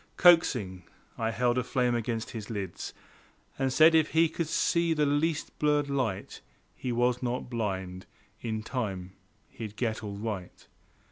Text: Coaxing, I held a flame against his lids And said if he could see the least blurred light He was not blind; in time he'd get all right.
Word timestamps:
Coaxing, 0.17 0.81
I 1.15 1.29
held 1.29 1.59
a 1.59 1.63
flame 1.63 1.93
against 1.93 2.31
his 2.31 2.49
lids 2.49 2.95
And 3.59 3.71
said 3.71 3.93
if 3.93 4.13
he 4.13 4.29
could 4.29 4.47
see 4.47 4.95
the 4.95 5.05
least 5.05 5.59
blurred 5.59 5.91
light 5.91 6.41
He 6.75 6.91
was 6.91 7.21
not 7.21 7.51
blind; 7.51 8.07
in 8.41 8.63
time 8.63 9.13
he'd 9.47 9.75
get 9.75 10.03
all 10.03 10.17
right. 10.17 10.65